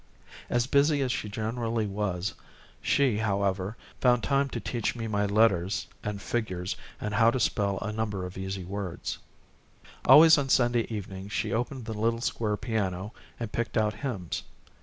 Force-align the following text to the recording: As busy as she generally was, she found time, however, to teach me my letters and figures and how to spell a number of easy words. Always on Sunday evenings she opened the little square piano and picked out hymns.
As 0.49 0.65
busy 0.65 1.03
as 1.03 1.11
she 1.11 1.29
generally 1.29 1.85
was, 1.85 2.33
she 2.81 3.17
found 3.19 3.19
time, 3.19 3.27
however, 3.27 3.77
to 4.01 4.59
teach 4.59 4.95
me 4.95 5.05
my 5.05 5.27
letters 5.27 5.85
and 6.03 6.19
figures 6.19 6.75
and 6.99 7.13
how 7.13 7.29
to 7.29 7.39
spell 7.39 7.77
a 7.83 7.91
number 7.91 8.25
of 8.25 8.35
easy 8.35 8.63
words. 8.63 9.19
Always 10.05 10.39
on 10.39 10.49
Sunday 10.49 10.87
evenings 10.89 11.33
she 11.33 11.53
opened 11.53 11.85
the 11.85 11.93
little 11.93 12.21
square 12.21 12.57
piano 12.57 13.13
and 13.39 13.51
picked 13.51 13.77
out 13.77 13.93
hymns. 13.93 14.41